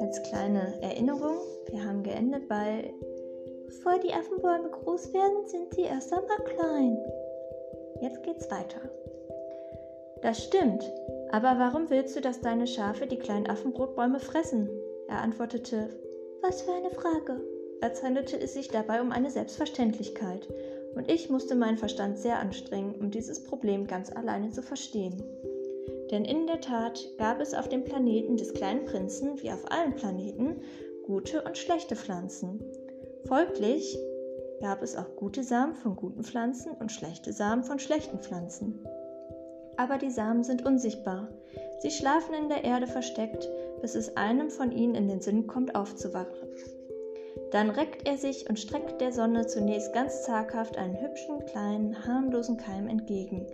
Als 0.00 0.22
kleine 0.28 0.78
Erinnerung, 0.80 1.38
wir 1.70 1.84
haben 1.84 2.02
geendet 2.02 2.48
bei 2.48 2.94
Bevor 3.66 3.98
die 3.98 4.12
Affenbäume 4.12 4.70
groß 4.70 5.12
werden, 5.12 5.46
sind 5.46 5.74
sie 5.74 5.82
erst 5.82 6.12
einmal 6.12 6.38
klein. 6.44 6.96
Jetzt 8.00 8.22
geht's 8.22 8.50
weiter. 8.50 8.80
Das 10.22 10.44
stimmt, 10.44 10.84
aber 11.32 11.58
warum 11.58 11.90
willst 11.90 12.14
du, 12.16 12.20
dass 12.20 12.40
deine 12.40 12.66
Schafe 12.66 13.06
die 13.06 13.18
kleinen 13.18 13.48
Affenbrotbäume 13.48 14.20
fressen? 14.20 14.70
Er 15.08 15.22
antwortete, 15.22 15.88
was 16.40 16.62
für 16.62 16.72
eine 16.72 16.90
Frage. 16.90 17.40
Als 17.80 18.02
handelte 18.02 18.40
es 18.40 18.54
sich 18.54 18.68
dabei 18.68 19.00
um 19.00 19.12
eine 19.12 19.30
Selbstverständlichkeit, 19.30 20.48
und 20.98 21.08
ich 21.08 21.30
musste 21.30 21.54
meinen 21.54 21.78
Verstand 21.78 22.18
sehr 22.18 22.40
anstrengen, 22.40 22.96
um 22.96 23.12
dieses 23.12 23.44
Problem 23.44 23.86
ganz 23.86 24.10
alleine 24.10 24.50
zu 24.50 24.62
verstehen. 24.62 25.22
Denn 26.10 26.24
in 26.24 26.48
der 26.48 26.60
Tat 26.60 27.00
gab 27.18 27.40
es 27.40 27.54
auf 27.54 27.68
dem 27.68 27.84
Planeten 27.84 28.36
des 28.36 28.52
kleinen 28.52 28.84
Prinzen, 28.84 29.40
wie 29.40 29.52
auf 29.52 29.70
allen 29.70 29.94
Planeten, 29.94 30.60
gute 31.06 31.42
und 31.42 31.56
schlechte 31.56 31.94
Pflanzen. 31.94 32.60
Folglich 33.26 33.96
gab 34.60 34.82
es 34.82 34.96
auch 34.96 35.14
gute 35.14 35.44
Samen 35.44 35.74
von 35.74 35.94
guten 35.94 36.24
Pflanzen 36.24 36.72
und 36.72 36.90
schlechte 36.90 37.32
Samen 37.32 37.62
von 37.62 37.78
schlechten 37.78 38.18
Pflanzen. 38.18 38.84
Aber 39.76 39.98
die 39.98 40.10
Samen 40.10 40.42
sind 40.42 40.66
unsichtbar. 40.66 41.28
Sie 41.78 41.92
schlafen 41.92 42.34
in 42.34 42.48
der 42.48 42.64
Erde 42.64 42.88
versteckt, 42.88 43.48
bis 43.80 43.94
es 43.94 44.16
einem 44.16 44.50
von 44.50 44.72
ihnen 44.72 44.96
in 44.96 45.06
den 45.06 45.20
Sinn 45.20 45.46
kommt, 45.46 45.76
aufzuwachen. 45.76 46.48
Dann 47.50 47.70
reckt 47.70 48.06
er 48.06 48.18
sich 48.18 48.48
und 48.48 48.58
streckt 48.58 49.00
der 49.00 49.12
Sonne 49.12 49.46
zunächst 49.46 49.92
ganz 49.92 50.22
zaghaft 50.24 50.76
einen 50.76 51.00
hübschen, 51.00 51.44
kleinen, 51.46 52.06
harmlosen 52.06 52.56
Keim 52.56 52.88
entgegen, 52.88 53.46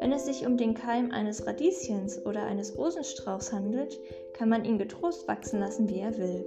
wenn 0.00 0.12
es 0.12 0.26
sich 0.26 0.46
um 0.46 0.56
den 0.56 0.74
Keim 0.74 1.10
eines 1.10 1.46
Radieschens 1.46 2.24
oder 2.26 2.44
eines 2.44 2.76
Rosenstrauchs 2.76 3.52
handelt, 3.52 3.98
kann 4.34 4.48
man 4.48 4.64
ihn 4.64 4.78
getrost 4.78 5.26
wachsen 5.26 5.60
lassen, 5.60 5.88
wie 5.88 6.00
er 6.00 6.16
will. 6.18 6.44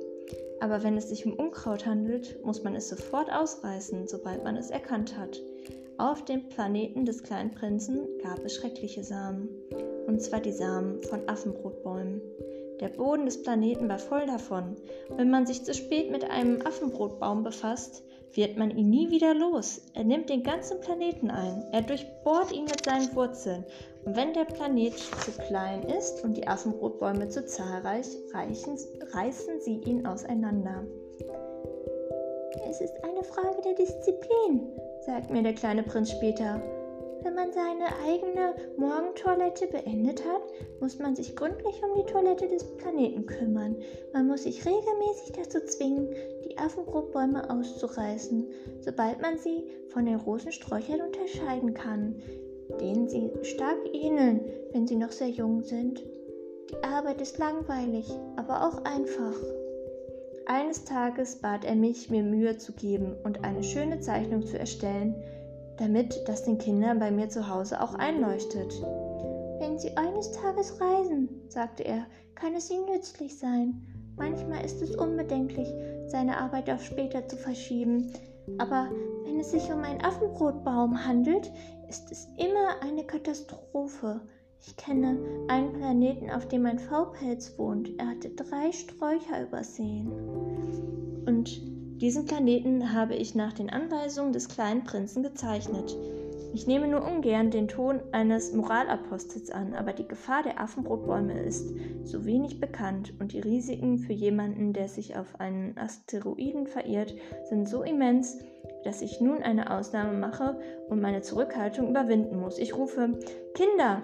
Aber 0.59 0.83
wenn 0.83 0.97
es 0.97 1.09
sich 1.09 1.25
um 1.25 1.33
Unkraut 1.33 1.85
handelt, 1.85 2.43
muss 2.45 2.63
man 2.63 2.75
es 2.75 2.89
sofort 2.89 3.31
ausreißen, 3.31 4.07
sobald 4.07 4.43
man 4.43 4.55
es 4.55 4.69
erkannt 4.69 5.17
hat. 5.17 5.41
Auf 5.97 6.23
dem 6.25 6.47
Planeten 6.49 7.05
des 7.05 7.23
kleinen 7.23 7.51
Prinzen 7.51 8.07
gab 8.21 8.39
es 8.45 8.55
schreckliche 8.55 9.03
Samen, 9.03 9.49
und 10.05 10.21
zwar 10.21 10.39
die 10.39 10.51
Samen 10.51 11.01
von 11.03 11.27
Affenbrotbäumen. 11.27 12.21
Der 12.79 12.89
Boden 12.89 13.25
des 13.25 13.43
Planeten 13.43 13.89
war 13.89 13.99
voll 13.99 14.25
davon. 14.25 14.77
Wenn 15.17 15.29
man 15.29 15.45
sich 15.45 15.63
zu 15.63 15.73
spät 15.73 16.11
mit 16.11 16.23
einem 16.23 16.65
Affenbrotbaum 16.65 17.43
befasst, 17.43 18.03
wird 18.33 18.57
man 18.57 18.71
ihn 18.71 18.89
nie 18.89 19.09
wieder 19.09 19.33
los. 19.33 19.81
Er 19.95 20.03
nimmt 20.03 20.29
den 20.29 20.43
ganzen 20.43 20.79
Planeten 20.79 21.29
ein. 21.29 21.63
Er 21.71 21.81
durchbohrt 21.81 22.51
ihn 22.53 22.65
mit 22.65 22.85
seinen 22.85 23.13
Wurzeln. 23.15 23.65
Und 24.05 24.15
wenn 24.15 24.33
der 24.33 24.45
Planet 24.45 24.97
zu 24.97 25.31
klein 25.47 25.83
ist 25.83 26.23
und 26.23 26.37
die 26.37 26.47
Affenbrotbäume 26.47 27.27
zu 27.27 27.45
zahlreich, 27.45 28.07
reichen, 28.33 28.77
reißen 29.13 29.59
sie 29.59 29.77
ihn 29.79 30.05
auseinander. 30.05 30.85
Es 32.69 32.79
ist 32.81 32.93
eine 33.03 33.23
Frage 33.23 33.61
der 33.63 33.73
Disziplin, 33.73 34.67
sagt 35.05 35.31
mir 35.31 35.43
der 35.43 35.53
kleine 35.53 35.83
Prinz 35.83 36.11
später. 36.11 36.61
Wenn 37.21 37.35
man 37.35 37.51
seine 37.51 37.85
eigene 38.05 38.55
Morgentoilette 38.77 39.67
beendet 39.67 40.23
hat, 40.25 40.41
muss 40.79 40.99
man 40.99 41.15
sich 41.15 41.35
gründlich 41.35 41.81
um 41.83 41.95
die 41.95 42.11
Toilette 42.11 42.47
des 42.47 42.63
Planeten 42.77 43.25
kümmern. 43.25 43.75
Man 44.13 44.27
muss 44.27 44.43
sich 44.43 44.65
regelmäßig 44.65 45.33
dazu 45.33 45.59
zwingen, 45.65 46.09
die 46.45 46.57
Affenbrotbäume 46.57 47.49
auszureißen, 47.49 48.47
sobald 48.79 49.21
man 49.21 49.37
sie 49.37 49.65
von 49.89 50.05
den 50.05 50.15
Rosensträuchern 50.15 51.01
unterscheiden 51.01 51.73
kann, 51.73 52.15
denen 52.79 53.09
sie 53.09 53.31
stark 53.43 53.79
ähneln, 53.91 54.41
wenn 54.71 54.87
sie 54.87 54.95
noch 54.95 55.11
sehr 55.11 55.29
jung 55.29 55.63
sind. 55.63 56.01
Die 56.69 56.83
Arbeit 56.83 57.19
ist 57.19 57.37
langweilig, 57.37 58.07
aber 58.37 58.65
auch 58.65 58.83
einfach. 58.85 59.35
Eines 60.45 60.85
Tages 60.85 61.35
bat 61.35 61.65
er 61.65 61.75
mich, 61.75 62.09
mir 62.09 62.23
Mühe 62.23 62.57
zu 62.57 62.71
geben 62.73 63.15
und 63.23 63.43
eine 63.43 63.63
schöne 63.63 63.99
Zeichnung 63.99 64.45
zu 64.45 64.57
erstellen, 64.57 65.15
damit 65.79 66.27
das 66.27 66.43
den 66.43 66.57
Kindern 66.57 66.99
bei 66.99 67.09
mir 67.09 67.29
zu 67.29 67.47
Hause 67.47 67.81
auch 67.81 67.95
einleuchtet. 67.95 68.73
Wenn 69.59 69.79
Sie 69.79 69.95
eines 69.97 70.31
Tages 70.31 70.79
reisen, 70.79 71.29
sagte 71.47 71.83
er, 71.83 72.05
kann 72.35 72.53
es 72.55 72.69
Ihnen 72.69 72.85
nützlich 72.85 73.37
sein. 73.37 73.81
Manchmal 74.17 74.63
ist 74.65 74.81
es 74.81 74.95
unbedenklich, 74.95 75.67
seine 76.07 76.37
Arbeit 76.37 76.69
auf 76.69 76.83
später 76.83 77.27
zu 77.27 77.37
verschieben, 77.37 78.11
aber 78.57 78.89
wenn 79.25 79.39
es 79.39 79.51
sich 79.51 79.71
um 79.71 79.83
einen 79.83 80.03
Affenbrotbaum 80.03 81.05
handelt, 81.05 81.51
ist 81.87 82.11
es 82.11 82.27
immer 82.37 82.81
eine 82.81 83.03
Katastrophe. 83.03 84.21
Ich 84.61 84.75
kenne 84.75 85.17
einen 85.47 85.73
Planeten, 85.73 86.29
auf 86.29 86.47
dem 86.47 86.65
ein 86.65 86.79
V-Pelz 86.79 87.57
wohnt. 87.57 87.91
Er 87.97 88.07
hatte 88.07 88.29
drei 88.31 88.71
Sträucher 88.71 89.43
übersehen. 89.43 90.11
Und 91.25 91.68
diesen 92.01 92.25
Planeten 92.25 92.93
habe 92.93 93.15
ich 93.15 93.35
nach 93.35 93.53
den 93.53 93.69
Anweisungen 93.69 94.31
des 94.31 94.47
kleinen 94.47 94.83
Prinzen 94.83 95.21
gezeichnet. 95.21 95.97
Ich 96.53 96.65
nehme 96.65 96.87
nur 96.87 97.03
ungern 97.03 97.51
den 97.51 97.67
Ton 97.67 98.01
eines 98.11 98.53
Moralapostels 98.53 99.51
an, 99.51 99.75
aber 99.75 99.93
die 99.93 100.07
Gefahr 100.07 100.41
der 100.41 100.59
Affenbrotbäume 100.59 101.39
ist 101.43 101.73
so 102.03 102.25
wenig 102.25 102.59
bekannt 102.59 103.13
und 103.19 103.33
die 103.33 103.39
Risiken 103.39 103.99
für 103.99 104.13
jemanden, 104.13 104.73
der 104.73 104.87
sich 104.87 105.15
auf 105.15 105.39
einen 105.39 105.77
Asteroiden 105.77 106.65
verirrt, 106.65 107.13
sind 107.49 107.69
so 107.69 107.83
immens, 107.83 108.39
dass 108.83 109.01
ich 109.01 109.21
nun 109.21 109.43
eine 109.43 109.69
Ausnahme 109.69 110.17
mache 110.17 110.59
und 110.89 111.01
meine 111.01 111.21
Zurückhaltung 111.21 111.89
überwinden 111.89 112.39
muss. 112.39 112.57
Ich 112.57 112.75
rufe 112.75 113.19
Kinder, 113.53 114.01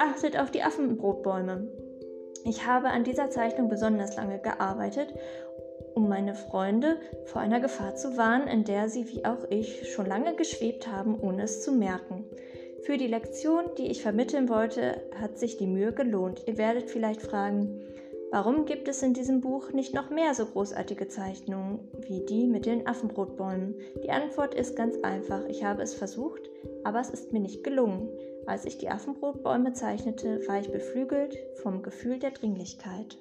achtet 0.00 0.38
auf 0.38 0.50
die 0.50 0.62
Affenbrotbäume. 0.62 1.68
Ich 2.44 2.66
habe 2.66 2.88
an 2.88 3.04
dieser 3.04 3.30
Zeichnung 3.30 3.68
besonders 3.68 4.16
lange 4.16 4.38
gearbeitet 4.40 5.14
um 5.98 6.08
meine 6.08 6.36
Freunde 6.36 6.96
vor 7.24 7.42
einer 7.42 7.58
Gefahr 7.58 7.96
zu 7.96 8.16
warnen, 8.16 8.46
in 8.46 8.62
der 8.62 8.88
sie 8.88 9.08
wie 9.08 9.24
auch 9.24 9.44
ich 9.50 9.92
schon 9.92 10.06
lange 10.06 10.36
geschwebt 10.36 10.86
haben, 10.86 11.18
ohne 11.20 11.42
es 11.42 11.62
zu 11.62 11.72
merken. 11.72 12.24
Für 12.82 12.96
die 12.96 13.08
Lektion, 13.08 13.64
die 13.76 13.90
ich 13.90 14.00
vermitteln 14.00 14.48
wollte, 14.48 15.02
hat 15.20 15.38
sich 15.38 15.56
die 15.56 15.66
Mühe 15.66 15.92
gelohnt. 15.92 16.44
Ihr 16.46 16.56
werdet 16.56 16.88
vielleicht 16.88 17.20
fragen, 17.20 17.80
warum 18.30 18.64
gibt 18.64 18.86
es 18.86 19.02
in 19.02 19.12
diesem 19.12 19.40
Buch 19.40 19.72
nicht 19.72 19.92
noch 19.92 20.08
mehr 20.08 20.34
so 20.34 20.46
großartige 20.46 21.08
Zeichnungen 21.08 21.80
wie 22.06 22.24
die 22.24 22.46
mit 22.46 22.64
den 22.64 22.86
Affenbrotbäumen? 22.86 23.74
Die 24.04 24.10
Antwort 24.10 24.54
ist 24.54 24.76
ganz 24.76 24.96
einfach. 25.02 25.46
Ich 25.46 25.64
habe 25.64 25.82
es 25.82 25.94
versucht, 25.94 26.48
aber 26.84 27.00
es 27.00 27.10
ist 27.10 27.32
mir 27.32 27.40
nicht 27.40 27.64
gelungen. 27.64 28.08
Als 28.46 28.64
ich 28.64 28.78
die 28.78 28.88
Affenbrotbäume 28.88 29.72
zeichnete, 29.72 30.46
war 30.46 30.60
ich 30.60 30.70
beflügelt 30.70 31.36
vom 31.56 31.82
Gefühl 31.82 32.20
der 32.20 32.30
Dringlichkeit. 32.30 33.18